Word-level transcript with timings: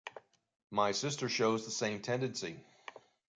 My 0.71 0.93
sister 0.93 1.29
shows 1.29 1.63
the 1.65 1.69
same 1.69 2.01
tendency. 2.01 2.59